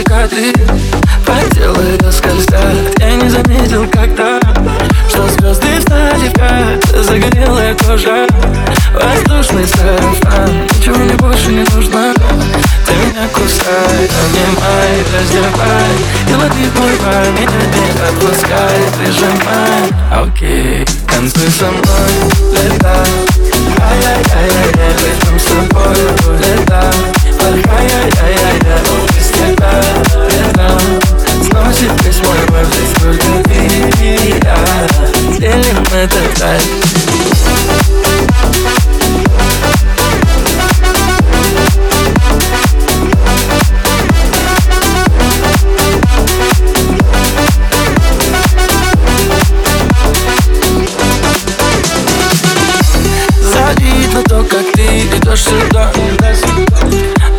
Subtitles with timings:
[0.00, 0.52] закаты
[1.26, 4.40] По телу скользят Я не заметил когда
[5.08, 8.26] Что звезды встали в как Загорелая кожа
[8.92, 10.64] Воздушный сарафан.
[10.64, 12.14] Ничего мне больше не нужно
[12.86, 15.92] Ты меня кусай, обнимай, раздевай
[16.28, 16.92] И лови мой
[17.32, 22.10] меня не отпускай Прижимай, окей Танцуй со мной,
[22.52, 23.40] летай.
[23.82, 26.49] Ай-яй-яй-яй, рядом с тобой
[35.92, 36.62] этот кайф
[53.42, 55.92] Завидно то, как ты идешь сюда.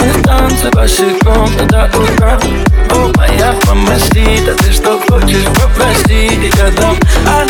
[0.00, 2.38] Мы в танце босиком до утра.
[2.90, 7.44] О, моя мамасита, ты что хочешь попросить Я дам, а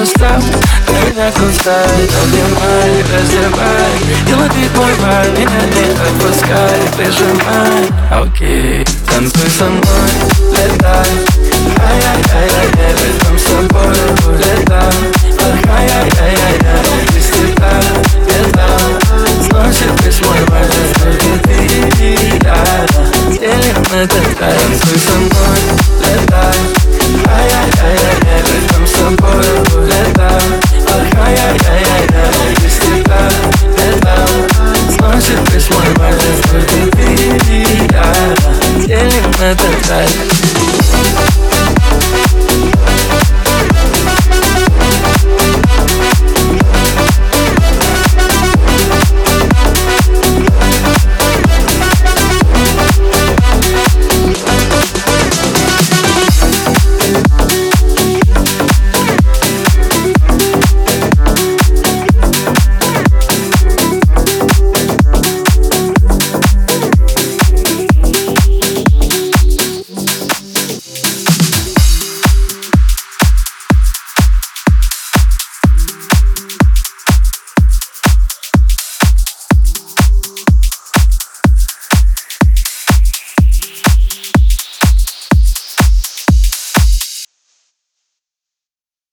[0.00, 3.92] Ты меня кусай, обнимай, раздевай
[4.26, 6.80] И лови мой пар, меня не отпускай.
[6.96, 8.86] Прижимай, окей.
[9.06, 10.10] Танцуй со мной,
[10.52, 11.40] летай.
[11.76, 13.94] Ай-яй-яй-яй, рядом с тобой
[14.38, 14.94] летай
[15.68, 17.74] Ай-яй-яй-яй, без тебя
[18.26, 18.80] летал
[19.50, 21.56] Сносит весь мой мир, только ты
[22.02, 22.86] и я.
[23.38, 25.60] Делим этот рай, танцуй со мной,
[26.00, 26.56] летай.
[27.26, 29.69] Ай-яй-яй-яй, рядом с тобой